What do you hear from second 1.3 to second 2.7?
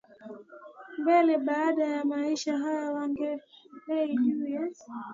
baada ya maisha